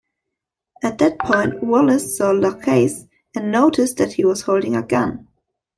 At 0.81 0.97
that 0.97 1.19
point 1.19 1.61
Wallace 1.61 2.17
saw 2.17 2.31
Lacaze, 2.31 3.07
and 3.35 3.51
noticed 3.51 3.97
that 3.97 4.13
he 4.13 4.25
was 4.25 4.41
holding 4.41 4.75
a 4.75 4.81
gun. 4.81 5.27